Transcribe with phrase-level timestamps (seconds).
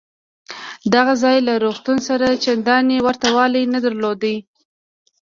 [0.93, 4.21] دغه ځای له روغتون سره چندانې ورته والی نه درلود.